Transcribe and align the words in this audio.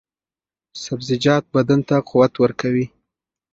سبزیجات 0.83 1.43
بدن 1.53 1.79
ته 1.87 1.95
قوت 2.09 2.33
ورکوي. 2.39 2.85